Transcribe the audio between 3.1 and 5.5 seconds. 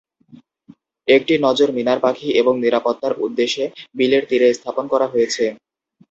উদ্দেশ্যে বিলের তীরে স্থাপন করা হয়েছে।